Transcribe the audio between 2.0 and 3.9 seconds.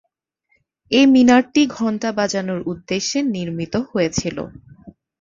বাজানোর উদ্দেশ্যে নির্মিত